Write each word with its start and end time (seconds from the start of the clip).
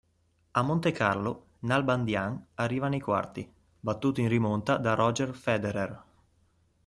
A 0.53 0.63
Montecarlo 0.63 1.49
Nalbandian 1.59 2.43
arriva 2.55 2.87
nei 2.87 2.99
quarti, 3.01 3.47
battuto 3.79 4.19
in 4.19 4.29
rimonta 4.29 4.77
da 4.77 4.95
Roger 4.95 5.31
Federer. 5.35 6.03